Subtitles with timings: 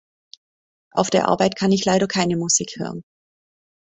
[0.95, 3.03] Auf der Arbeit kann ich leider keine Musik hören.